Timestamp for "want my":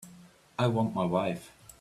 0.65-1.05